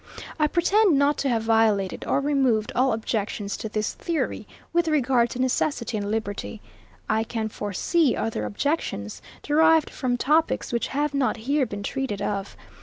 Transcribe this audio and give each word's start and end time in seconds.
78. 0.17 0.35
I 0.39 0.47
pretend 0.47 0.97
not 0.97 1.17
to 1.19 1.29
have 1.29 1.47
obviated 1.47 2.05
or 2.07 2.21
removed 2.21 2.71
all 2.73 2.91
objections 2.91 3.55
to 3.57 3.69
this 3.69 3.93
theory, 3.93 4.47
with 4.73 4.87
regard 4.87 5.29
to 5.29 5.39
necessity 5.39 5.95
and 5.95 6.09
liberty. 6.09 6.59
I 7.07 7.23
can 7.23 7.49
foresee 7.49 8.15
other 8.15 8.43
objections, 8.45 9.21
derived 9.43 9.91
from 9.91 10.17
topics 10.17 10.73
which 10.73 10.87
have 10.87 11.13
not 11.13 11.37
here 11.37 11.67
been 11.67 11.83
treated 11.83 12.19
of. 12.19 12.57